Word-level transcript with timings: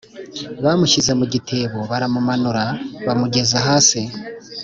Bamushyize 0.63 1.11
mu 1.19 1.25
gitebo 1.33 1.77
baramumanura 1.91 2.65
bamugeza 3.05 3.57
hasi 3.67 4.01